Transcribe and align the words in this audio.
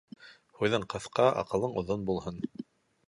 Һүҙең 0.61 0.87
ҡыҫҡа, 0.95 1.27
аҡылың 1.43 1.77
оҙон 1.83 2.09
булһын. 2.09 2.45